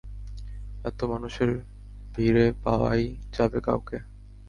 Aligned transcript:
এতো 0.85 1.03
মানুষের 1.07 1.49
ভীড়ে, 2.15 2.45
পাওয়াই 2.63 3.03
যাবে 3.33 3.59
কাউকে। 3.61 3.97